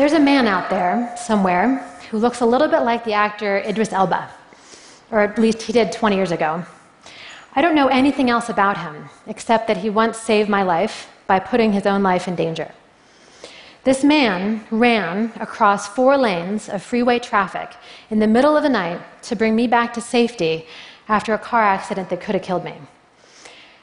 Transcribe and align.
There's 0.00 0.14
a 0.14 0.18
man 0.18 0.46
out 0.46 0.70
there 0.70 1.12
somewhere 1.14 1.86
who 2.10 2.16
looks 2.16 2.40
a 2.40 2.46
little 2.46 2.68
bit 2.68 2.84
like 2.84 3.04
the 3.04 3.12
actor 3.12 3.58
Idris 3.58 3.92
Elba, 3.92 4.30
or 5.10 5.20
at 5.20 5.38
least 5.38 5.60
he 5.60 5.74
did 5.74 5.92
20 5.92 6.16
years 6.16 6.30
ago. 6.30 6.64
I 7.54 7.60
don't 7.60 7.74
know 7.74 7.88
anything 7.88 8.30
else 8.30 8.48
about 8.48 8.78
him 8.78 9.10
except 9.26 9.68
that 9.68 9.76
he 9.76 9.90
once 9.90 10.16
saved 10.16 10.48
my 10.48 10.62
life 10.62 11.10
by 11.26 11.38
putting 11.38 11.74
his 11.74 11.84
own 11.84 12.02
life 12.02 12.26
in 12.26 12.34
danger. 12.34 12.72
This 13.84 14.02
man 14.02 14.64
ran 14.70 15.34
across 15.38 15.86
four 15.86 16.16
lanes 16.16 16.70
of 16.70 16.82
freeway 16.82 17.18
traffic 17.18 17.68
in 18.08 18.20
the 18.20 18.26
middle 18.26 18.56
of 18.56 18.62
the 18.62 18.70
night 18.70 19.02
to 19.24 19.36
bring 19.36 19.54
me 19.54 19.66
back 19.66 19.92
to 19.92 20.00
safety 20.00 20.66
after 21.10 21.34
a 21.34 21.38
car 21.38 21.60
accident 21.60 22.08
that 22.08 22.22
could 22.22 22.34
have 22.34 22.42
killed 22.42 22.64
me. 22.64 22.76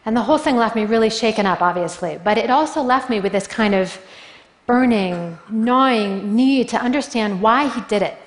And 0.03 0.17
the 0.17 0.23
whole 0.23 0.39
thing 0.39 0.55
left 0.55 0.75
me 0.75 0.85
really 0.85 1.11
shaken 1.11 1.45
up, 1.45 1.61
obviously, 1.61 2.19
but 2.23 2.39
it 2.39 2.49
also 2.49 2.81
left 2.81 3.07
me 3.07 3.19
with 3.19 3.33
this 3.33 3.45
kind 3.45 3.75
of 3.75 3.99
burning, 4.67 5.39
gnawing 5.49 6.35
need 6.35 6.67
to 6.67 6.77
understand 6.79 7.41
why 7.41 7.69
he 7.69 7.81
did 7.87 8.01
it. 8.01 8.17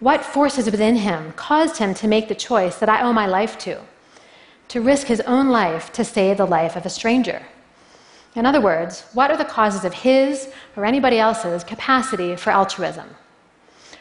What 0.00 0.24
forces 0.24 0.68
within 0.68 0.96
him 0.96 1.32
caused 1.34 1.76
him 1.76 1.94
to 1.94 2.08
make 2.08 2.26
the 2.26 2.34
choice 2.34 2.78
that 2.78 2.88
I 2.88 3.02
owe 3.02 3.12
my 3.12 3.26
life 3.26 3.56
to, 3.58 3.78
to 4.68 4.80
risk 4.80 5.06
his 5.06 5.20
own 5.20 5.50
life 5.50 5.92
to 5.92 6.04
save 6.04 6.38
the 6.38 6.46
life 6.46 6.74
of 6.74 6.86
a 6.86 6.90
stranger? 6.90 7.42
In 8.34 8.46
other 8.46 8.62
words, 8.62 9.04
what 9.12 9.30
are 9.30 9.36
the 9.36 9.44
causes 9.44 9.84
of 9.84 9.92
his 9.92 10.50
or 10.74 10.86
anybody 10.86 11.18
else's 11.18 11.62
capacity 11.62 12.34
for 12.34 12.50
altruism? 12.50 13.08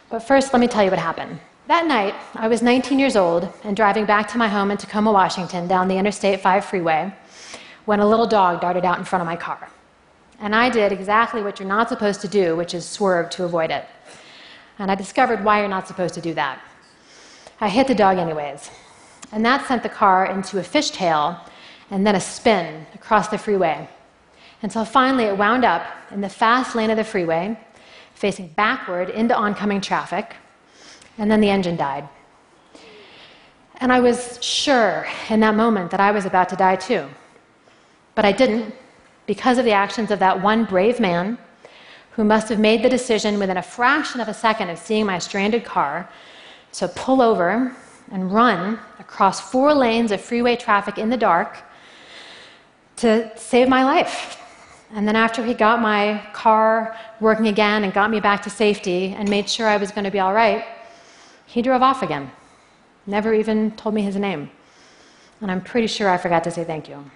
But 0.09 0.21
first, 0.21 0.53
let 0.53 0.61
me 0.61 0.67
tell 0.69 0.85
you 0.85 0.89
what 0.89 0.99
happened. 0.99 1.37
That 1.67 1.85
night, 1.85 2.15
I 2.33 2.47
was 2.47 2.61
19 2.61 2.97
years 2.97 3.17
old 3.17 3.47
and 3.65 3.75
driving 3.75 4.05
back 4.05 4.29
to 4.29 4.37
my 4.37 4.47
home 4.47 4.71
in 4.71 4.77
Tacoma, 4.77 5.11
Washington, 5.11 5.67
down 5.67 5.89
the 5.89 5.97
Interstate 5.97 6.39
5 6.39 6.65
freeway, 6.65 7.13
when 7.83 7.99
a 7.99 8.07
little 8.07 8.27
dog 8.27 8.61
darted 8.61 8.85
out 8.85 8.99
in 8.99 9.05
front 9.05 9.21
of 9.21 9.27
my 9.27 9.35
car. 9.35 9.69
And 10.41 10.55
I 10.55 10.69
did 10.69 10.91
exactly 10.91 11.43
what 11.43 11.59
you're 11.59 11.69
not 11.69 11.87
supposed 11.87 12.19
to 12.21 12.27
do, 12.27 12.55
which 12.55 12.73
is 12.73 12.83
swerve 12.83 13.29
to 13.31 13.43
avoid 13.43 13.69
it. 13.69 13.85
And 14.79 14.89
I 14.89 14.95
discovered 14.95 15.43
why 15.45 15.59
you're 15.59 15.69
not 15.69 15.87
supposed 15.87 16.15
to 16.15 16.21
do 16.21 16.33
that. 16.33 16.59
I 17.61 17.69
hit 17.69 17.87
the 17.87 17.93
dog 17.93 18.17
anyways. 18.17 18.71
And 19.31 19.45
that 19.45 19.67
sent 19.67 19.83
the 19.83 19.89
car 19.89 20.25
into 20.25 20.57
a 20.59 20.63
fishtail 20.63 21.39
and 21.91 22.07
then 22.07 22.15
a 22.15 22.19
spin 22.19 22.87
across 22.95 23.27
the 23.27 23.37
freeway. 23.37 23.87
Until 24.63 24.83
finally 24.83 25.25
it 25.25 25.37
wound 25.37 25.63
up 25.63 25.85
in 26.09 26.21
the 26.21 26.29
fast 26.29 26.75
lane 26.75 26.89
of 26.89 26.97
the 26.97 27.03
freeway, 27.03 27.55
facing 28.15 28.47
backward 28.47 29.11
into 29.11 29.35
oncoming 29.35 29.79
traffic, 29.79 30.35
and 31.19 31.29
then 31.29 31.41
the 31.41 31.49
engine 31.51 31.75
died. 31.75 32.09
And 33.75 33.91
I 33.91 33.99
was 33.99 34.43
sure 34.43 35.07
in 35.29 35.39
that 35.41 35.55
moment 35.55 35.91
that 35.91 35.99
I 35.99 36.09
was 36.11 36.25
about 36.25 36.49
to 36.49 36.55
die 36.55 36.77
too. 36.77 37.07
But 38.15 38.25
I 38.25 38.31
didn't 38.31 38.73
because 39.25 39.57
of 39.57 39.65
the 39.65 39.71
actions 39.71 40.11
of 40.11 40.19
that 40.19 40.41
one 40.41 40.65
brave 40.65 40.99
man 40.99 41.37
who 42.11 42.23
must 42.23 42.49
have 42.49 42.59
made 42.59 42.83
the 42.83 42.89
decision 42.89 43.39
within 43.39 43.57
a 43.57 43.61
fraction 43.61 44.19
of 44.19 44.27
a 44.27 44.33
second 44.33 44.69
of 44.69 44.77
seeing 44.77 45.05
my 45.05 45.17
stranded 45.17 45.63
car 45.63 46.09
to 46.73 46.87
pull 46.89 47.21
over 47.21 47.75
and 48.11 48.33
run 48.33 48.79
across 48.99 49.39
four 49.39 49.73
lanes 49.73 50.11
of 50.11 50.19
freeway 50.19 50.55
traffic 50.55 50.97
in 50.97 51.09
the 51.09 51.17
dark 51.17 51.63
to 52.97 53.31
save 53.37 53.67
my 53.67 53.83
life. 53.83 54.37
And 54.93 55.07
then, 55.07 55.15
after 55.15 55.43
he 55.45 55.53
got 55.53 55.81
my 55.81 56.21
car 56.33 56.97
working 57.21 57.47
again 57.47 57.85
and 57.85 57.93
got 57.93 58.11
me 58.11 58.19
back 58.19 58.41
to 58.43 58.49
safety 58.49 59.15
and 59.17 59.29
made 59.29 59.49
sure 59.49 59.65
I 59.65 59.77
was 59.77 59.89
going 59.91 60.03
to 60.03 60.11
be 60.11 60.19
all 60.19 60.33
right, 60.33 60.65
he 61.45 61.61
drove 61.61 61.81
off 61.81 62.03
again. 62.03 62.29
Never 63.07 63.33
even 63.33 63.71
told 63.71 63.95
me 63.95 64.01
his 64.01 64.17
name. 64.17 64.51
And 65.39 65.49
I'm 65.49 65.61
pretty 65.61 65.87
sure 65.87 66.09
I 66.09 66.17
forgot 66.17 66.43
to 66.43 66.51
say 66.51 66.65
thank 66.65 66.89
you. 66.89 67.09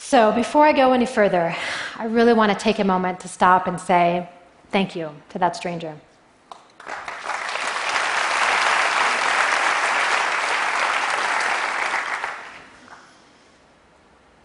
So, 0.00 0.30
before 0.30 0.64
I 0.64 0.72
go 0.72 0.92
any 0.92 1.06
further, 1.06 1.54
I 1.96 2.06
really 2.06 2.32
want 2.32 2.52
to 2.52 2.58
take 2.58 2.78
a 2.78 2.84
moment 2.84 3.18
to 3.20 3.28
stop 3.28 3.66
and 3.66 3.80
say 3.80 4.28
thank 4.70 4.94
you 4.94 5.10
to 5.30 5.38
that 5.40 5.56
stranger. 5.56 5.98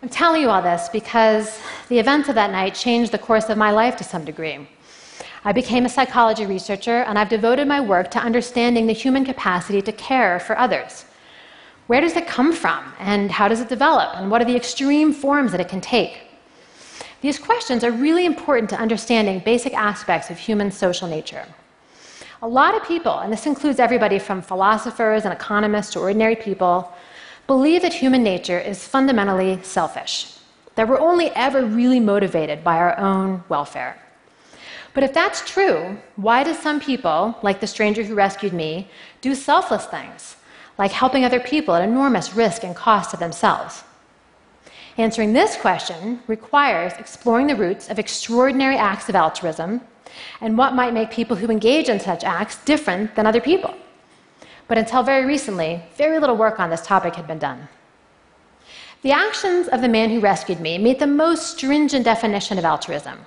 I'm 0.02 0.10
telling 0.10 0.42
you 0.42 0.50
all 0.50 0.64
this 0.64 0.90
because 0.90 1.62
the 1.88 2.00
events 2.00 2.30
of 2.30 2.36
that 2.36 2.52
night 2.52 2.74
changed 2.74 3.12
the 3.12 3.20
course 3.20 3.48
of 3.48 3.58
my 3.58 3.70
life 3.70 3.96
to 3.98 4.04
some 4.04 4.26
degree. 4.26 4.68
I 5.46 5.52
became 5.54 5.86
a 5.86 5.90
psychology 5.90 6.48
researcher, 6.48 7.04
and 7.04 7.20
I've 7.20 7.30
devoted 7.30 7.68
my 7.68 7.80
work 7.80 8.10
to 8.12 8.20
understanding 8.20 8.88
the 8.88 8.94
human 8.94 9.24
capacity 9.24 9.84
to 9.84 9.92
care 9.92 10.40
for 10.40 10.58
others. 10.58 11.06
Where 11.88 12.02
does 12.02 12.16
it 12.16 12.28
come 12.28 12.54
from? 12.54 12.94
And 13.00 13.30
how 13.32 13.48
does 13.48 13.60
it 13.60 13.70
develop? 13.70 14.16
And 14.16 14.32
what 14.32 14.42
are 14.42 14.46
the 14.46 14.56
extreme 14.56 15.14
forms 15.14 15.52
that 15.52 15.62
it 15.62 15.68
can 15.68 15.82
take? 15.82 16.22
These 17.22 17.40
questions 17.40 17.84
are 17.84 17.92
really 17.92 18.26
important 18.26 18.70
to 18.72 18.78
understanding 18.78 19.40
basic 19.40 19.74
aspects 19.74 20.30
of 20.30 20.38
human 20.38 20.72
social 20.72 21.08
nature. 21.08 21.46
A 22.42 22.48
lot 22.48 22.76
of 22.76 22.86
people, 22.86 23.20
and 23.20 23.32
this 23.32 23.46
includes 23.46 23.80
everybody 23.80 24.20
from 24.20 24.42
philosophers 24.42 25.24
and 25.24 25.34
economists 25.34 25.94
to 25.94 26.00
ordinary 26.00 26.36
people, 26.36 26.92
believe 27.48 27.82
that 27.82 27.94
human 27.94 28.24
nature 28.24 28.60
is 28.60 28.86
fundamentally 28.86 29.62
selfish, 29.64 30.38
that 30.76 30.88
we're 30.88 31.00
only 31.00 31.30
ever 31.32 31.66
really 31.66 32.00
motivated 32.00 32.64
by 32.64 32.78
our 32.78 32.98
own 32.98 33.44
welfare. 33.48 33.98
But 34.94 35.04
if 35.04 35.14
that's 35.14 35.50
true, 35.50 35.98
why 36.18 36.44
do 36.44 36.54
some 36.54 36.80
people, 36.80 37.38
like 37.42 37.60
the 37.60 37.68
stranger 37.68 38.04
who 38.04 38.16
rescued 38.16 38.54
me, 38.54 38.90
do 39.22 39.34
selfless 39.34 39.86
things? 39.86 40.36
Like 40.78 40.92
helping 40.92 41.24
other 41.24 41.40
people 41.40 41.74
at 41.76 41.88
enormous 41.88 42.34
risk 42.34 42.64
and 42.64 42.76
cost 42.76 43.12
to 43.12 43.18
themselves? 43.18 43.84
Answering 44.98 45.34
this 45.34 45.56
question 45.58 46.22
requires 46.28 46.94
exploring 46.94 47.48
the 47.48 47.56
roots 47.56 47.90
of 47.90 47.98
extraordinary 47.98 48.78
acts 48.78 49.10
of 49.10 49.16
altruism 49.16 49.82
and 50.40 50.58
what 50.58 50.76
might 50.76 50.94
make 50.94 51.10
people 51.10 51.36
who 51.36 51.50
engage 51.50 51.90
in 51.90 52.00
such 52.00 52.24
acts 52.24 52.64
different 52.64 53.16
than 53.16 53.26
other 53.26 53.42
people. 53.42 53.74
But 54.68 54.78
until 54.78 55.04
very 55.04 55.26
recently, 55.26 55.82
very 55.98 56.20
little 56.20 56.38
work 56.38 56.60
on 56.60 56.70
this 56.70 56.86
topic 56.86 57.16
had 57.16 57.28
been 57.28 57.40
done. 57.40 57.68
The 59.02 59.12
actions 59.12 59.68
of 59.68 59.82
the 59.82 59.90
man 59.90 60.10
who 60.10 60.20
rescued 60.20 60.60
me 60.60 60.78
meet 60.78 61.00
the 61.00 61.08
most 61.08 61.58
stringent 61.58 62.06
definition 62.06 62.58
of 62.58 62.66
altruism, 62.66 63.20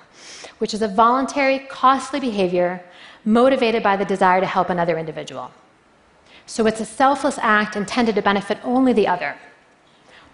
which 0.58 0.72
is 0.72 0.82
a 0.82 0.88
voluntary, 0.88 1.58
costly 1.68 2.20
behavior 2.20 2.82
motivated 3.24 3.82
by 3.82 3.96
the 3.96 4.04
desire 4.04 4.40
to 4.40 4.46
help 4.46 4.70
another 4.70 4.98
individual. 4.98 5.50
So 6.46 6.66
it's 6.66 6.80
a 6.80 6.86
selfless 6.86 7.38
act 7.42 7.76
intended 7.76 8.14
to 8.14 8.22
benefit 8.22 8.58
only 8.64 8.92
the 8.92 9.08
other. 9.08 9.36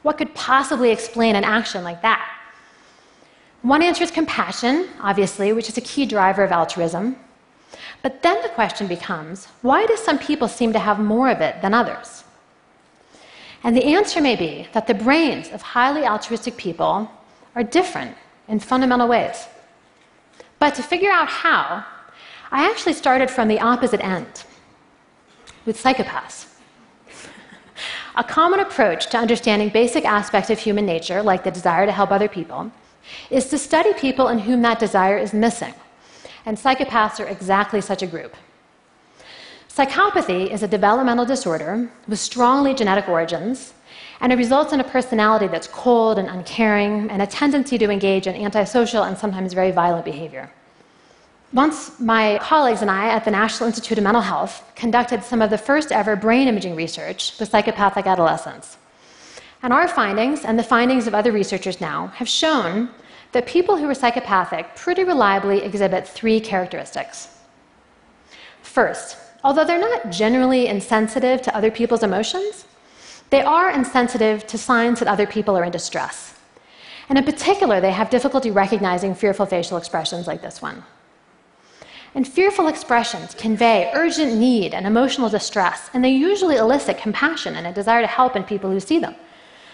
What 0.02 0.18
could 0.18 0.34
possibly 0.34 0.90
explain 0.90 1.36
an 1.36 1.44
action 1.44 1.82
like 1.82 2.02
that? 2.02 2.28
One 3.62 3.82
answer 3.82 4.04
is 4.04 4.10
compassion, 4.10 4.88
obviously, 5.00 5.52
which 5.52 5.68
is 5.68 5.78
a 5.78 5.82
key 5.82 6.04
driver 6.04 6.42
of 6.42 6.50
altruism. 6.50 7.16
But 8.02 8.22
then 8.22 8.42
the 8.42 8.48
question 8.48 8.88
becomes 8.88 9.46
why 9.62 9.86
do 9.86 9.96
some 9.96 10.18
people 10.18 10.48
seem 10.48 10.72
to 10.72 10.78
have 10.78 10.98
more 10.98 11.30
of 11.30 11.40
it 11.40 11.62
than 11.62 11.72
others? 11.72 12.24
And 13.64 13.76
the 13.76 13.84
answer 13.84 14.20
may 14.20 14.34
be 14.34 14.66
that 14.72 14.88
the 14.88 14.94
brains 14.94 15.48
of 15.50 15.62
highly 15.62 16.04
altruistic 16.04 16.56
people 16.56 17.10
are 17.54 17.62
different 17.62 18.16
in 18.48 18.58
fundamental 18.58 19.06
ways. 19.06 19.46
But 20.58 20.74
to 20.74 20.82
figure 20.82 21.10
out 21.10 21.28
how, 21.28 21.84
I 22.50 22.68
actually 22.68 22.94
started 22.94 23.30
from 23.30 23.48
the 23.48 23.60
opposite 23.60 24.04
end 24.04 24.44
with 25.64 25.82
psychopaths. 25.82 26.46
A 28.16 28.24
common 28.24 28.60
approach 28.60 29.06
to 29.10 29.18
understanding 29.18 29.68
basic 29.68 30.04
aspects 30.04 30.50
of 30.50 30.58
human 30.58 30.86
nature, 30.86 31.22
like 31.22 31.44
the 31.44 31.50
desire 31.50 31.86
to 31.86 31.92
help 31.92 32.10
other 32.10 32.28
people, 32.28 32.70
is 33.30 33.48
to 33.48 33.58
study 33.58 33.92
people 33.94 34.28
in 34.28 34.38
whom 34.40 34.62
that 34.62 34.78
desire 34.78 35.18
is 35.18 35.32
missing. 35.32 35.74
And 36.44 36.56
psychopaths 36.56 37.20
are 37.20 37.28
exactly 37.28 37.80
such 37.80 38.02
a 38.02 38.06
group. 38.06 38.36
Psychopathy 39.68 40.50
is 40.50 40.62
a 40.62 40.68
developmental 40.68 41.24
disorder 41.24 41.90
with 42.06 42.18
strongly 42.18 42.74
genetic 42.74 43.08
origins, 43.08 43.72
and 44.20 44.32
it 44.32 44.36
results 44.36 44.72
in 44.72 44.80
a 44.80 44.84
personality 44.84 45.48
that's 45.48 45.66
cold 45.66 46.18
and 46.18 46.28
uncaring 46.28 47.10
and 47.10 47.22
a 47.22 47.26
tendency 47.26 47.78
to 47.78 47.90
engage 47.90 48.26
in 48.26 48.34
antisocial 48.34 49.04
and 49.04 49.16
sometimes 49.16 49.54
very 49.54 49.70
violent 49.70 50.04
behavior. 50.04 50.50
Once 51.52 52.00
my 52.00 52.38
colleagues 52.40 52.80
and 52.80 52.90
I 52.90 53.08
at 53.10 53.26
the 53.26 53.30
National 53.30 53.66
Institute 53.66 53.98
of 53.98 54.04
Mental 54.04 54.22
Health 54.22 54.64
conducted 54.74 55.22
some 55.22 55.42
of 55.42 55.50
the 55.50 55.58
first 55.58 55.92
ever 55.92 56.16
brain 56.16 56.48
imaging 56.48 56.74
research 56.74 57.38
with 57.38 57.50
psychopathic 57.50 58.06
adolescents. 58.06 58.78
And 59.62 59.70
our 59.70 59.86
findings, 59.86 60.46
and 60.46 60.58
the 60.58 60.62
findings 60.62 61.06
of 61.06 61.14
other 61.14 61.30
researchers 61.30 61.78
now, 61.78 62.06
have 62.08 62.28
shown 62.28 62.88
that 63.32 63.46
people 63.46 63.76
who 63.76 63.86
are 63.86 63.94
psychopathic 63.94 64.74
pretty 64.76 65.04
reliably 65.04 65.62
exhibit 65.62 66.08
three 66.08 66.40
characteristics. 66.40 67.28
First, 68.62 69.18
although 69.44 69.64
they're 69.64 69.78
not 69.78 70.10
generally 70.10 70.68
insensitive 70.68 71.42
to 71.42 71.54
other 71.54 71.70
people's 71.70 72.02
emotions, 72.02 72.64
they 73.28 73.42
are 73.42 73.70
insensitive 73.70 74.46
to 74.46 74.56
signs 74.56 75.00
that 75.00 75.08
other 75.08 75.26
people 75.26 75.56
are 75.56 75.64
in 75.64 75.70
distress. 75.70 76.34
And 77.10 77.18
in 77.18 77.24
particular, 77.24 77.78
they 77.78 77.92
have 77.92 78.08
difficulty 78.08 78.50
recognizing 78.50 79.14
fearful 79.14 79.44
facial 79.44 79.76
expressions 79.76 80.26
like 80.26 80.40
this 80.40 80.62
one. 80.62 80.82
And 82.14 82.28
fearful 82.28 82.68
expressions 82.68 83.34
convey 83.34 83.90
urgent 83.94 84.34
need 84.34 84.74
and 84.74 84.86
emotional 84.86 85.30
distress, 85.30 85.88
and 85.94 86.04
they 86.04 86.10
usually 86.10 86.56
elicit 86.56 86.98
compassion 86.98 87.56
and 87.56 87.66
a 87.66 87.72
desire 87.72 88.02
to 88.02 88.06
help 88.06 88.36
in 88.36 88.44
people 88.44 88.70
who 88.70 88.80
see 88.80 88.98
them. 88.98 89.14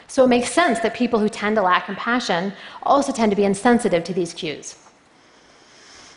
So 0.07 0.25
it 0.25 0.29
makes 0.29 0.53
sense 0.53 0.79
that 0.81 0.95
people 0.95 1.19
who 1.19 1.29
tend 1.29 1.57
to 1.57 1.63
lack 1.63 1.87
compassion 1.87 2.53
also 2.83 3.13
tend 3.13 3.33
to 3.33 3.37
be 3.37 3.45
insensitive 3.45 4.05
to 4.05 4.15
these 4.15 4.33
cues. 4.33 4.77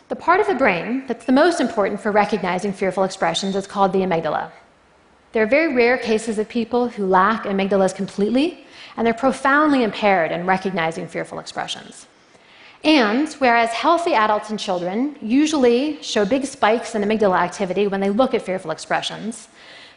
The 0.08 0.16
part 0.16 0.40
of 0.40 0.46
the 0.46 0.54
brain 0.54 1.04
that's 1.08 1.24
the 1.24 1.32
most 1.32 1.60
important 1.60 2.00
for 2.00 2.12
recognizing 2.12 2.72
fearful 2.72 3.04
expressions 3.04 3.56
is 3.56 3.66
called 3.66 3.92
the 3.92 4.00
amygdala. 4.00 4.52
There 5.32 5.42
are 5.42 5.46
very 5.46 5.74
rare 5.74 5.98
cases 5.98 6.38
of 6.38 6.48
people 6.48 6.88
who 6.88 7.06
lack 7.06 7.44
amygdalas 7.44 7.94
completely, 7.94 8.66
and 8.96 9.06
they're 9.06 9.14
profoundly 9.14 9.82
impaired 9.82 10.30
in 10.30 10.46
recognizing 10.46 11.08
fearful 11.08 11.38
expressions. 11.38 12.06
And 12.84 13.32
whereas 13.34 13.70
healthy 13.70 14.14
adults 14.14 14.50
and 14.50 14.58
children 14.58 15.16
usually 15.22 16.02
show 16.02 16.24
big 16.24 16.44
spikes 16.44 16.94
in 16.94 17.02
amygdala 17.02 17.38
activity 17.38 17.86
when 17.86 18.00
they 18.00 18.10
look 18.10 18.34
at 18.34 18.42
fearful 18.42 18.72
expressions, 18.72 19.48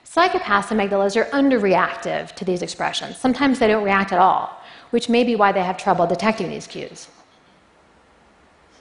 psychopaths' 0.05 0.67
amygdalas 0.67 1.19
are 1.19 1.25
underreactive 1.31 2.33
to 2.35 2.45
these 2.45 2.61
expressions. 2.61 3.17
Sometimes 3.17 3.57
they 3.57 3.67
don't 3.67 3.83
react 3.83 4.11
at 4.11 4.19
all, 4.19 4.61
which 4.91 5.09
may 5.09 5.23
be 5.23 5.35
why 5.35 5.51
they 5.51 5.63
have 5.63 5.77
trouble 5.77 6.05
detecting 6.05 6.49
these 6.49 6.67
cues. 6.67 7.07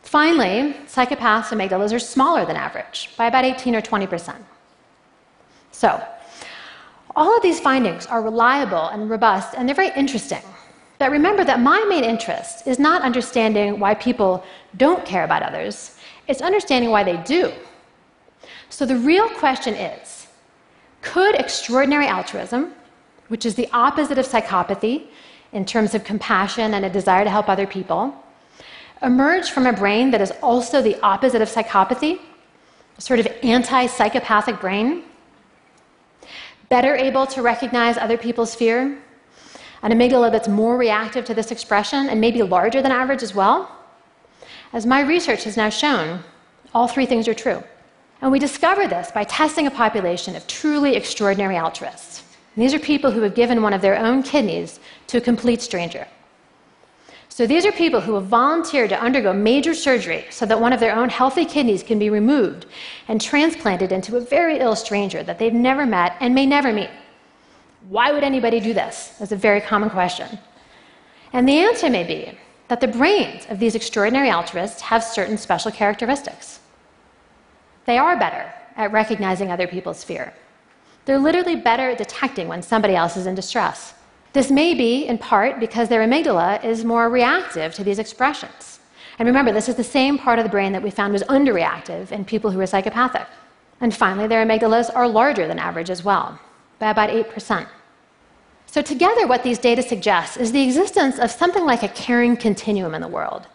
Finally, 0.02 0.74
psychopaths' 0.86 1.48
amygdalas 1.48 1.92
are 1.94 1.98
smaller 1.98 2.44
than 2.44 2.56
average, 2.56 3.10
by 3.16 3.26
about 3.26 3.44
18 3.44 3.74
or 3.74 3.80
20 3.80 4.06
percent. 4.06 4.44
So, 5.72 6.00
all 7.16 7.34
of 7.34 7.42
these 7.42 7.58
findings 7.58 8.06
are 8.06 8.20
reliable 8.20 8.86
and 8.88 9.08
robust, 9.08 9.54
and 9.56 9.66
they're 9.66 9.74
very 9.74 9.92
interesting. 9.96 10.42
But 11.04 11.10
remember 11.10 11.44
that 11.44 11.60
my 11.60 11.84
main 11.84 12.02
interest 12.02 12.66
is 12.66 12.78
not 12.78 13.02
understanding 13.02 13.78
why 13.78 13.92
people 13.92 14.42
don't 14.78 15.04
care 15.04 15.24
about 15.24 15.42
others, 15.42 15.98
it's 16.28 16.40
understanding 16.40 16.90
why 16.90 17.04
they 17.04 17.18
do. 17.18 17.52
So 18.70 18.86
the 18.86 18.96
real 18.96 19.28
question 19.28 19.74
is 19.74 20.28
could 21.02 21.34
extraordinary 21.34 22.06
altruism, 22.06 22.72
which 23.28 23.44
is 23.44 23.54
the 23.54 23.68
opposite 23.70 24.16
of 24.16 24.26
psychopathy 24.26 25.08
in 25.52 25.66
terms 25.66 25.94
of 25.94 26.04
compassion 26.04 26.72
and 26.72 26.86
a 26.86 26.88
desire 26.88 27.24
to 27.24 27.28
help 27.28 27.50
other 27.50 27.66
people, 27.66 28.14
emerge 29.02 29.50
from 29.50 29.66
a 29.66 29.74
brain 29.74 30.10
that 30.10 30.22
is 30.22 30.32
also 30.42 30.80
the 30.80 30.98
opposite 31.02 31.42
of 31.42 31.50
psychopathy, 31.50 32.18
a 32.96 33.00
sort 33.02 33.20
of 33.20 33.28
anti 33.42 33.84
psychopathic 33.84 34.58
brain? 34.58 35.02
better 36.70 36.96
able 36.96 37.26
to 37.26 37.42
recognize 37.42 37.98
other 37.98 38.16
people's 38.16 38.54
fear, 38.54 38.98
an 39.84 39.92
amygdala 39.92 40.32
that's 40.32 40.48
more 40.48 40.76
reactive 40.76 41.24
to 41.26 41.34
this 41.34 41.52
expression 41.52 42.08
and 42.08 42.20
maybe 42.20 42.42
larger 42.42 42.82
than 42.82 42.90
average 42.90 43.22
as 43.22 43.34
well? 43.34 43.70
As 44.72 44.86
my 44.86 45.00
research 45.00 45.44
has 45.44 45.56
now 45.56 45.68
shown, 45.68 46.24
all 46.74 46.88
three 46.88 47.06
things 47.06 47.28
are 47.28 47.34
true. 47.34 47.62
And 48.20 48.32
we 48.32 48.38
discovered 48.38 48.88
this 48.88 49.12
by 49.12 49.24
testing 49.24 49.66
a 49.66 49.70
population 49.70 50.34
of 50.34 50.46
truly 50.46 50.96
extraordinary 50.96 51.58
altruists. 51.58 52.24
And 52.56 52.64
these 52.64 52.74
are 52.74 52.78
people 52.78 53.10
who 53.10 53.20
have 53.20 53.34
given 53.34 53.62
one 53.62 53.74
of 53.74 53.82
their 53.82 53.98
own 53.98 54.22
kidneys 54.22 54.80
to 55.08 55.18
a 55.18 55.20
complete 55.20 55.60
stranger. 55.60 56.08
So 57.28 57.46
these 57.46 57.66
are 57.66 57.72
people 57.72 58.00
who 58.00 58.14
have 58.14 58.26
volunteered 58.26 58.90
to 58.90 59.00
undergo 59.00 59.32
major 59.32 59.74
surgery 59.74 60.24
so 60.30 60.46
that 60.46 60.60
one 60.60 60.72
of 60.72 60.80
their 60.80 60.94
own 60.94 61.08
healthy 61.08 61.44
kidneys 61.44 61.82
can 61.82 61.98
be 61.98 62.08
removed 62.08 62.66
and 63.08 63.20
transplanted 63.20 63.92
into 63.92 64.16
a 64.16 64.20
very 64.20 64.58
ill 64.60 64.76
stranger 64.76 65.22
that 65.24 65.38
they've 65.38 65.52
never 65.52 65.84
met 65.84 66.16
and 66.20 66.34
may 66.34 66.46
never 66.46 66.72
meet. 66.72 66.90
Why 67.88 68.12
would 68.12 68.24
anybody 68.24 68.60
do 68.60 68.72
this? 68.72 69.14
That's 69.18 69.32
a 69.32 69.36
very 69.36 69.60
common 69.60 69.90
question. 69.90 70.38
And 71.32 71.48
the 71.48 71.58
answer 71.58 71.90
may 71.90 72.04
be 72.04 72.38
that 72.68 72.80
the 72.80 72.88
brains 72.88 73.46
of 73.50 73.58
these 73.58 73.74
extraordinary 73.74 74.30
altruists 74.30 74.80
have 74.80 75.04
certain 75.04 75.36
special 75.36 75.70
characteristics. 75.70 76.60
They 77.84 77.98
are 77.98 78.18
better 78.18 78.52
at 78.76 78.92
recognizing 78.92 79.50
other 79.50 79.66
people's 79.66 80.02
fear. 80.02 80.32
They're 81.04 81.18
literally 81.18 81.56
better 81.56 81.90
at 81.90 81.98
detecting 81.98 82.48
when 82.48 82.62
somebody 82.62 82.94
else 82.94 83.16
is 83.16 83.26
in 83.26 83.34
distress. 83.34 83.94
This 84.32 84.50
may 84.50 84.74
be, 84.74 85.06
in 85.06 85.18
part, 85.18 85.60
because 85.60 85.88
their 85.88 86.06
amygdala 86.06 86.64
is 86.64 86.84
more 86.84 87.10
reactive 87.10 87.74
to 87.74 87.84
these 87.84 87.98
expressions. 87.98 88.80
And 89.18 89.26
remember, 89.26 89.52
this 89.52 89.68
is 89.68 89.76
the 89.76 89.84
same 89.84 90.18
part 90.18 90.38
of 90.38 90.44
the 90.44 90.50
brain 90.50 90.72
that 90.72 90.82
we 90.82 90.90
found 90.90 91.12
was 91.12 91.22
underreactive 91.24 92.10
in 92.10 92.24
people 92.24 92.50
who 92.50 92.58
were 92.58 92.66
psychopathic. 92.66 93.26
And 93.80 93.94
finally, 93.94 94.26
their 94.26 94.44
amygdalas 94.44 94.90
are 94.96 95.06
larger 95.06 95.46
than 95.46 95.58
average 95.58 95.90
as 95.90 96.02
well, 96.02 96.40
by 96.84 96.90
about 96.90 97.08
8%. 97.08 97.66
So, 98.66 98.82
together, 98.82 99.26
what 99.26 99.42
these 99.42 99.58
data 99.58 99.82
suggest 99.82 100.36
is 100.36 100.52
the 100.52 100.62
existence 100.62 101.18
of 101.18 101.30
something 101.30 101.64
like 101.64 101.82
a 101.82 101.88
caring 101.88 102.36
continuum 102.36 102.94
in 102.94 103.00
the 103.00 103.08
world 103.08 103.46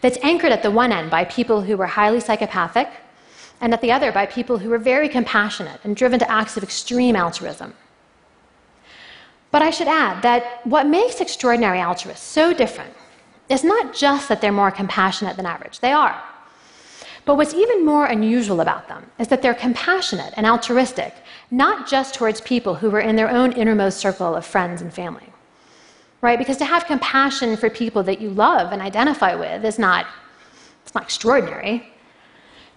that's 0.00 0.16
anchored 0.22 0.52
at 0.52 0.62
the 0.62 0.70
one 0.70 0.90
end 0.90 1.10
by 1.10 1.24
people 1.24 1.60
who 1.60 1.76
were 1.76 1.86
highly 1.86 2.20
psychopathic, 2.20 2.88
and 3.60 3.74
at 3.74 3.82
the 3.82 3.92
other 3.92 4.10
by 4.12 4.24
people 4.24 4.56
who 4.56 4.70
were 4.70 4.78
very 4.78 5.10
compassionate 5.10 5.78
and 5.84 5.94
driven 5.94 6.18
to 6.18 6.30
acts 6.30 6.56
of 6.56 6.62
extreme 6.62 7.16
altruism. 7.16 7.74
But 9.50 9.60
I 9.60 9.70
should 9.70 9.88
add 9.88 10.22
that 10.22 10.42
what 10.64 10.86
makes 10.86 11.20
extraordinary 11.20 11.80
altruists 11.80 12.26
so 12.26 12.54
different 12.54 12.94
is 13.50 13.62
not 13.62 13.92
just 13.92 14.28
that 14.30 14.40
they're 14.40 14.60
more 14.62 14.70
compassionate 14.70 15.36
than 15.36 15.44
average, 15.44 15.80
they 15.80 15.92
are. 15.92 16.18
But 17.26 17.36
what's 17.36 17.52
even 17.52 17.84
more 17.84 18.06
unusual 18.06 18.62
about 18.62 18.88
them 18.88 19.10
is 19.18 19.28
that 19.28 19.42
they're 19.42 19.62
compassionate 19.66 20.32
and 20.36 20.46
altruistic, 20.46 21.14
not 21.50 21.88
just 21.88 22.14
towards 22.14 22.40
people 22.40 22.74
who 22.74 22.94
are 22.94 23.00
in 23.00 23.16
their 23.16 23.30
own 23.30 23.52
innermost 23.52 23.98
circle 23.98 24.34
of 24.34 24.46
friends 24.46 24.82
and 24.82 24.92
family. 24.92 25.26
Right? 26.20 26.38
Because 26.38 26.58
to 26.58 26.64
have 26.64 26.84
compassion 26.86 27.56
for 27.56 27.70
people 27.70 28.02
that 28.02 28.20
you 28.20 28.30
love 28.30 28.72
and 28.72 28.82
identify 28.82 29.34
with 29.34 29.64
is 29.64 29.78
not, 29.78 30.06
it's 30.82 30.94
not 30.94 31.04
extraordinary. 31.04 31.92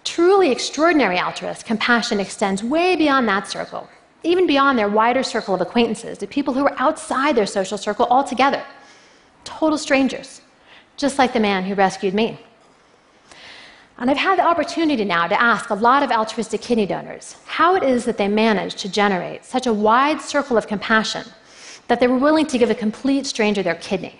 Truly 0.02 0.50
extraordinary 0.50 1.18
altruist 1.18 1.66
compassion 1.66 2.20
extends 2.20 2.62
way 2.62 2.96
beyond 2.96 3.28
that 3.28 3.48
circle 3.48 3.88
even 4.24 4.46
beyond 4.46 4.78
their 4.78 4.88
wider 4.88 5.22
circle 5.22 5.54
of 5.54 5.60
acquaintances, 5.60 6.18
to 6.18 6.26
people 6.26 6.54
who 6.54 6.66
are 6.66 6.74
outside 6.78 7.36
their 7.36 7.46
social 7.46 7.78
circle 7.78 8.06
altogether. 8.06 8.64
Total 9.44 9.78
strangers, 9.78 10.40
just 10.96 11.18
like 11.18 11.32
the 11.32 11.40
man 11.40 11.64
who 11.64 11.74
rescued 11.74 12.14
me. 12.14 12.40
And 13.98 14.10
I've 14.10 14.16
had 14.16 14.38
the 14.38 14.46
opportunity 14.46 15.04
now 15.04 15.28
to 15.28 15.40
ask 15.40 15.70
a 15.70 15.74
lot 15.74 16.02
of 16.02 16.10
altruistic 16.10 16.60
kidney 16.60 16.86
donors 16.86 17.36
how 17.46 17.76
it 17.76 17.84
is 17.84 18.04
that 18.06 18.18
they 18.18 18.26
managed 18.26 18.78
to 18.78 18.88
generate 18.88 19.44
such 19.44 19.66
a 19.66 19.72
wide 19.72 20.20
circle 20.20 20.56
of 20.56 20.66
compassion 20.66 21.24
that 21.86 22.00
they 22.00 22.08
were 22.08 22.18
willing 22.18 22.46
to 22.46 22.58
give 22.58 22.70
a 22.70 22.74
complete 22.74 23.26
stranger 23.26 23.62
their 23.62 23.76
kidney. 23.76 24.18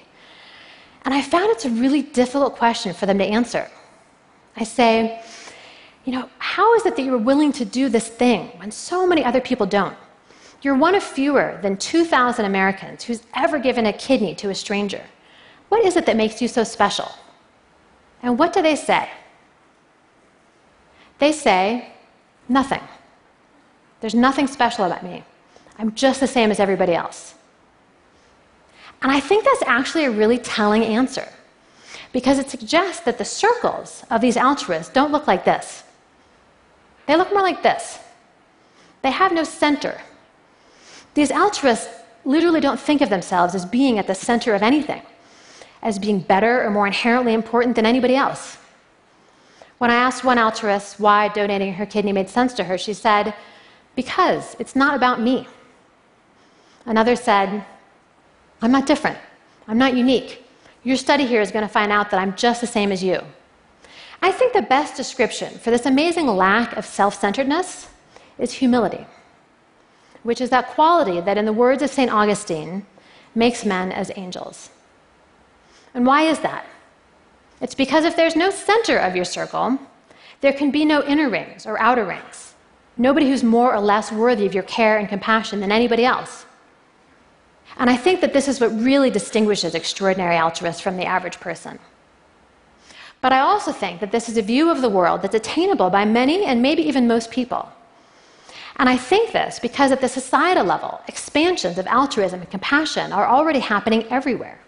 And 1.04 1.12
I 1.12 1.22
found 1.22 1.50
it's 1.50 1.64
a 1.64 1.70
really 1.70 2.02
difficult 2.02 2.56
question 2.56 2.94
for 2.94 3.06
them 3.06 3.18
to 3.18 3.24
answer. 3.24 3.68
I 4.56 4.64
say, 4.64 5.22
you 6.04 6.12
know, 6.12 6.28
how 6.38 6.74
is 6.74 6.86
it 6.86 6.96
that 6.96 7.02
you're 7.02 7.18
willing 7.18 7.52
to 7.52 7.64
do 7.64 7.88
this 7.88 8.08
thing 8.08 8.48
when 8.58 8.70
so 8.70 9.06
many 9.06 9.24
other 9.24 9.40
people 9.40 9.66
don't? 9.66 9.96
You're 10.62 10.76
one 10.76 10.94
of 10.94 11.02
fewer 11.02 11.58
than 11.62 11.76
2,000 11.76 12.44
Americans 12.44 13.04
who's 13.04 13.22
ever 13.34 13.58
given 13.58 13.86
a 13.86 13.92
kidney 13.92 14.34
to 14.36 14.50
a 14.50 14.54
stranger. 14.54 15.02
What 15.68 15.84
is 15.84 15.96
it 15.96 16.06
that 16.06 16.16
makes 16.16 16.40
you 16.40 16.48
so 16.48 16.64
special? 16.64 17.10
And 18.22 18.38
what 18.38 18.52
do 18.52 18.62
they 18.62 18.76
say? 18.76 19.08
They 21.24 21.32
say, 21.32 21.88
nothing. 22.50 22.82
There's 24.02 24.14
nothing 24.14 24.46
special 24.46 24.84
about 24.84 25.02
me. 25.02 25.24
I'm 25.78 25.94
just 25.94 26.20
the 26.20 26.26
same 26.26 26.50
as 26.50 26.60
everybody 26.60 26.92
else. 26.92 27.34
And 29.00 29.10
I 29.10 29.20
think 29.20 29.42
that's 29.42 29.62
actually 29.66 30.04
a 30.04 30.10
really 30.10 30.36
telling 30.36 30.84
answer 30.84 31.26
because 32.12 32.38
it 32.38 32.50
suggests 32.50 33.00
that 33.06 33.16
the 33.16 33.24
circles 33.24 34.04
of 34.10 34.20
these 34.20 34.36
altruists 34.36 34.92
don't 34.92 35.12
look 35.12 35.26
like 35.26 35.46
this. 35.46 35.84
They 37.06 37.16
look 37.16 37.32
more 37.32 37.40
like 37.40 37.62
this. 37.62 38.00
They 39.00 39.10
have 39.10 39.32
no 39.32 39.44
center. 39.44 40.02
These 41.14 41.30
altruists 41.30 41.88
literally 42.26 42.60
don't 42.60 42.78
think 42.78 43.00
of 43.00 43.08
themselves 43.08 43.54
as 43.54 43.64
being 43.64 43.98
at 43.98 44.06
the 44.06 44.14
center 44.14 44.54
of 44.54 44.62
anything, 44.62 45.00
as 45.80 45.98
being 45.98 46.18
better 46.18 46.62
or 46.62 46.70
more 46.70 46.86
inherently 46.86 47.32
important 47.32 47.76
than 47.76 47.86
anybody 47.86 48.14
else. 48.14 48.58
When 49.78 49.90
I 49.90 49.94
asked 49.96 50.24
one 50.24 50.38
altruist 50.38 51.00
why 51.00 51.28
donating 51.28 51.74
her 51.74 51.86
kidney 51.86 52.12
made 52.12 52.28
sense 52.28 52.54
to 52.54 52.64
her, 52.64 52.78
she 52.78 52.94
said, 52.94 53.34
Because 53.96 54.56
it's 54.58 54.76
not 54.76 54.94
about 54.94 55.20
me. 55.20 55.46
Another 56.86 57.16
said, 57.16 57.64
I'm 58.62 58.72
not 58.72 58.86
different. 58.86 59.18
I'm 59.66 59.78
not 59.78 59.96
unique. 59.96 60.44
Your 60.82 60.96
study 60.96 61.26
here 61.26 61.40
is 61.40 61.50
going 61.50 61.66
to 61.66 61.72
find 61.72 61.90
out 61.90 62.10
that 62.10 62.20
I'm 62.20 62.36
just 62.36 62.60
the 62.60 62.66
same 62.66 62.92
as 62.92 63.02
you. 63.02 63.20
I 64.22 64.30
think 64.32 64.52
the 64.52 64.62
best 64.62 64.96
description 64.96 65.58
for 65.58 65.70
this 65.70 65.86
amazing 65.86 66.26
lack 66.26 66.76
of 66.76 66.84
self 66.86 67.18
centeredness 67.18 67.88
is 68.38 68.52
humility, 68.52 69.06
which 70.22 70.40
is 70.40 70.50
that 70.50 70.68
quality 70.68 71.20
that, 71.20 71.38
in 71.38 71.44
the 71.44 71.52
words 71.52 71.82
of 71.82 71.90
St. 71.90 72.10
Augustine, 72.12 72.86
makes 73.34 73.64
men 73.64 73.92
as 73.92 74.10
angels. 74.16 74.70
And 75.94 76.06
why 76.06 76.22
is 76.22 76.40
that? 76.40 76.66
It's 77.60 77.74
because 77.74 78.04
if 78.04 78.16
there's 78.16 78.36
no 78.36 78.50
center 78.50 78.98
of 78.98 79.16
your 79.16 79.24
circle, 79.24 79.78
there 80.40 80.52
can 80.52 80.70
be 80.70 80.84
no 80.84 81.02
inner 81.04 81.28
rings 81.28 81.66
or 81.66 81.80
outer 81.80 82.04
rings. 82.04 82.54
Nobody 82.96 83.28
who's 83.28 83.42
more 83.42 83.74
or 83.74 83.80
less 83.80 84.12
worthy 84.12 84.46
of 84.46 84.54
your 84.54 84.62
care 84.64 84.98
and 84.98 85.08
compassion 85.08 85.60
than 85.60 85.72
anybody 85.72 86.04
else. 86.04 86.46
And 87.76 87.90
I 87.90 87.96
think 87.96 88.20
that 88.20 88.32
this 88.32 88.46
is 88.46 88.60
what 88.60 88.78
really 88.78 89.10
distinguishes 89.10 89.74
extraordinary 89.74 90.36
altruists 90.36 90.80
from 90.80 90.96
the 90.96 91.06
average 91.06 91.40
person. 91.40 91.78
But 93.20 93.32
I 93.32 93.40
also 93.40 93.72
think 93.72 94.00
that 94.00 94.12
this 94.12 94.28
is 94.28 94.36
a 94.36 94.42
view 94.42 94.70
of 94.70 94.82
the 94.82 94.88
world 94.88 95.22
that's 95.22 95.34
attainable 95.34 95.90
by 95.90 96.04
many 96.04 96.44
and 96.44 96.60
maybe 96.60 96.82
even 96.82 97.08
most 97.08 97.30
people. 97.30 97.68
And 98.76 98.88
I 98.88 98.96
think 98.96 99.32
this 99.32 99.58
because 99.58 99.92
at 99.92 100.00
the 100.00 100.08
societal 100.08 100.64
level, 100.64 101.00
expansions 101.08 101.78
of 101.78 101.86
altruism 101.86 102.40
and 102.40 102.50
compassion 102.50 103.12
are 103.12 103.26
already 103.26 103.60
happening 103.60 104.04
everywhere. 104.10 104.58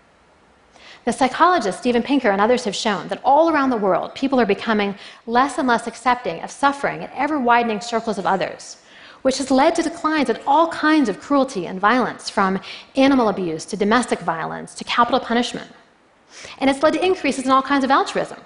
The 1.07 1.13
psychologists 1.13 1.81
Steven 1.81 2.03
Pinker 2.03 2.33
and 2.33 2.41
others 2.41 2.65
have 2.65 2.75
shown 2.75 3.07
that 3.09 3.21
all 3.25 3.49
around 3.49 3.71
the 3.71 3.77
world, 3.77 4.13
people 4.17 4.41
are 4.41 4.47
becoming 4.47 4.97
less 5.25 5.57
and 5.57 5.69
less 5.69 5.87
accepting 5.87 6.43
of 6.43 6.51
suffering 6.51 7.03
in 7.03 7.11
ever 7.15 7.39
widening 7.39 7.81
circles 7.81 8.19
of 8.19 8.27
others, 8.27 8.79
which 9.23 9.39
has 9.39 9.53
led 9.53 9.77
to 9.77 9.85
declines 9.85 10.31
in 10.31 10.39
all 10.49 10.67
kinds 10.67 11.09
of 11.09 11.21
cruelty 11.21 11.69
and 11.69 11.79
violence, 11.79 12.29
from 12.29 12.59
animal 12.97 13.29
abuse 13.29 13.65
to 13.67 13.77
domestic 13.77 14.19
violence 14.19 14.75
to 14.75 14.83
capital 14.83 15.21
punishment. 15.21 15.71
And 16.59 16.69
it's 16.69 16.83
led 16.83 16.95
to 16.95 17.07
increases 17.07 17.45
in 17.45 17.53
all 17.53 17.63
kinds 17.63 17.85
of 17.85 17.93
altruism. 17.93 18.41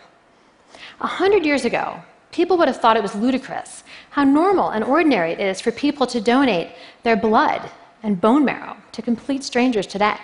A 1.00 1.06
hundred 1.06 1.46
years 1.46 1.64
ago, 1.64 2.02
people 2.30 2.58
would 2.58 2.68
have 2.68 2.78
thought 2.78 2.98
it 2.98 3.02
was 3.02 3.14
ludicrous 3.14 3.84
how 4.10 4.24
normal 4.24 4.68
and 4.68 4.84
ordinary 4.84 5.32
it 5.32 5.40
is 5.40 5.62
for 5.62 5.72
people 5.72 6.06
to 6.08 6.20
donate 6.20 6.72
their 7.04 7.16
blood 7.16 7.70
and 8.02 8.20
bone 8.20 8.44
marrow 8.44 8.76
to 8.92 9.00
complete 9.00 9.44
strangers 9.44 9.86
today. 9.86 10.18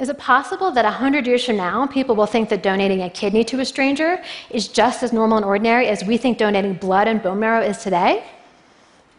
Is 0.00 0.08
it 0.08 0.16
possible 0.16 0.70
that 0.70 0.84
100 0.84 1.26
years 1.26 1.44
from 1.44 1.58
now, 1.58 1.86
people 1.86 2.16
will 2.16 2.24
think 2.24 2.48
that 2.48 2.62
donating 2.62 3.02
a 3.02 3.10
kidney 3.10 3.44
to 3.44 3.60
a 3.60 3.66
stranger 3.66 4.22
is 4.48 4.66
just 4.66 5.02
as 5.02 5.12
normal 5.12 5.36
and 5.36 5.44
ordinary 5.44 5.88
as 5.88 6.02
we 6.04 6.16
think 6.16 6.38
donating 6.38 6.72
blood 6.72 7.06
and 7.06 7.22
bone 7.22 7.38
marrow 7.38 7.60
is 7.62 7.76
today? 7.78 8.24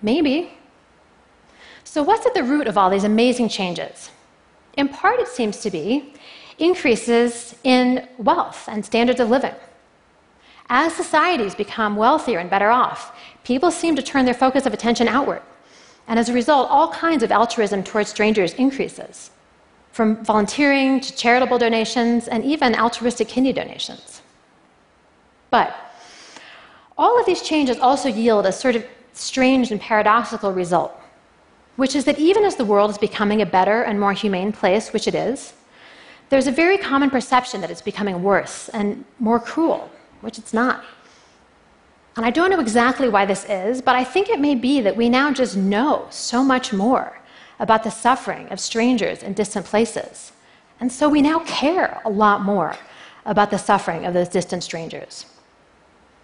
Maybe. 0.01 0.49
So, 1.83 2.01
what's 2.01 2.25
at 2.25 2.33
the 2.33 2.43
root 2.43 2.65
of 2.65 2.79
all 2.79 2.89
these 2.89 3.03
amazing 3.03 3.49
changes? 3.49 4.09
In 4.75 4.89
part, 4.89 5.19
it 5.19 5.27
seems 5.27 5.59
to 5.59 5.69
be 5.69 6.13
increases 6.57 7.53
in 7.63 8.07
wealth 8.17 8.67
and 8.67 8.83
standards 8.83 9.19
of 9.19 9.29
living. 9.29 9.53
As 10.67 10.95
societies 10.95 11.53
become 11.53 11.95
wealthier 11.95 12.39
and 12.39 12.49
better 12.49 12.71
off, 12.71 13.15
people 13.43 13.69
seem 13.69 13.95
to 13.97 14.01
turn 14.01 14.25
their 14.25 14.33
focus 14.33 14.65
of 14.65 14.73
attention 14.73 15.07
outward. 15.07 15.43
And 16.07 16.17
as 16.17 16.29
a 16.29 16.33
result, 16.33 16.71
all 16.71 16.91
kinds 16.91 17.21
of 17.21 17.31
altruism 17.31 17.83
towards 17.83 18.09
strangers 18.09 18.53
increases, 18.55 19.29
from 19.91 20.23
volunteering 20.23 20.99
to 21.01 21.15
charitable 21.15 21.57
donations 21.57 22.27
and 22.27 22.43
even 22.43 22.75
altruistic 22.75 23.27
kidney 23.27 23.53
donations. 23.53 24.21
But 25.49 25.75
all 26.97 27.19
of 27.19 27.25
these 27.25 27.41
changes 27.41 27.77
also 27.79 28.09
yield 28.09 28.45
a 28.45 28.51
sort 28.51 28.75
of 28.75 28.85
strange 29.13 29.71
and 29.71 29.81
paradoxical 29.81 30.53
result, 30.53 30.93
which 31.75 31.95
is 31.95 32.05
that 32.05 32.19
even 32.19 32.45
as 32.45 32.55
the 32.55 32.65
world 32.65 32.89
is 32.89 32.97
becoming 32.97 33.41
a 33.41 33.45
better 33.45 33.83
and 33.83 33.99
more 33.99 34.13
humane 34.13 34.51
place, 34.51 34.93
which 34.93 35.07
it 35.07 35.15
is, 35.15 35.53
there's 36.29 36.47
a 36.47 36.51
very 36.51 36.77
common 36.77 37.09
perception 37.09 37.59
that 37.59 37.69
it's 37.69 37.81
becoming 37.81 38.23
worse 38.23 38.69
and 38.69 39.03
more 39.19 39.39
cruel, 39.39 39.91
which 40.21 40.37
it's 40.37 40.53
not. 40.53 40.85
And 42.15 42.25
I 42.25 42.29
don't 42.29 42.49
know 42.49 42.59
exactly 42.59 43.09
why 43.09 43.25
this 43.25 43.45
is, 43.49 43.81
but 43.81 43.95
I 43.95 44.03
think 44.05 44.29
it 44.29 44.39
may 44.39 44.55
be 44.55 44.79
that 44.81 44.95
we 44.95 45.09
now 45.09 45.31
just 45.33 45.57
know 45.57 46.07
so 46.09 46.43
much 46.43 46.71
more 46.71 47.20
about 47.61 47.83
the 47.83 47.91
suffering 47.91 48.49
of 48.49 48.59
strangers 48.59 49.21
in 49.23 49.33
distant 49.33 49.65
places. 49.65 50.33
And 50.79 50.91
so 50.91 51.07
we 51.07 51.21
now 51.21 51.39
care 51.45 52.01
a 52.03 52.09
lot 52.09 52.41
more 52.41 52.75
about 53.25 53.51
the 53.51 53.59
suffering 53.59 54.05
of 54.05 54.15
those 54.15 54.27
distant 54.27 54.63
strangers. 54.63 55.27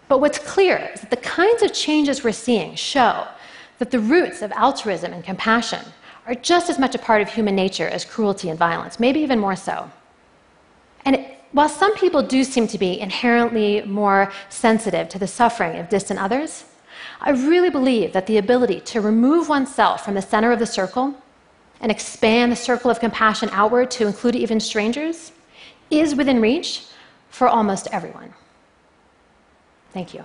But 0.08 0.20
what's 0.20 0.40
clear 0.40 0.90
is 0.94 1.02
that 1.02 1.12
the 1.12 1.18
kinds 1.18 1.62
of 1.62 1.74
changes 1.74 2.24
we're 2.24 2.32
seeing 2.32 2.74
show 2.76 3.28
that 3.78 3.92
the 3.92 4.00
roots 4.00 4.42
of 4.42 4.52
altruism 4.54 5.14
and 5.14 5.24
compassion 5.24 5.86
are 6.26 6.34
just 6.34 6.72
as 6.72 6.80
much 6.80 6.96
a 6.96 7.00
part 7.00 7.22
of 7.22 7.30
human 7.30 7.56
nature 7.56 7.88
as 7.88 8.04
cruelty 8.04 8.50
and 8.50 8.58
violence, 8.58 9.00
maybe 9.00 9.20
even 9.20 9.38
more 9.38 9.56
so. 9.56 9.92
And 11.06 11.18
it, 11.18 11.38
while 11.52 11.70
some 11.70 11.96
people 11.96 12.24
do 12.24 12.44
seem 12.44 12.68
to 12.70 12.80
be 12.80 13.00
inherently 13.00 13.84
more 13.84 14.32
sensitive 14.50 15.08
to 15.10 15.20
the 15.20 15.28
suffering 15.28 15.78
of 15.78 15.88
distant 15.88 16.20
others, 16.20 16.66
I 17.22 17.30
really 17.30 17.70
believe 17.70 18.12
that 18.14 18.26
the 18.26 18.40
ability 18.40 18.80
to 18.82 19.02
remove 19.02 19.50
oneself 19.50 20.04
from 20.04 20.16
the 20.16 20.22
center 20.22 20.52
of 20.52 20.58
the 20.58 20.66
circle 20.66 21.16
and 21.82 21.92
expand 21.92 22.52
the 22.52 22.56
circle 22.56 22.90
of 22.90 23.00
compassion 23.00 23.50
outward 23.52 23.92
to 23.92 24.08
include 24.08 24.36
even 24.36 24.60
strangers 24.60 25.32
is 25.90 26.16
within 26.16 26.42
reach 26.42 26.86
for 27.30 27.48
almost 27.48 27.88
everyone. 27.92 28.34
Thank 29.94 30.14
you. 30.14 30.24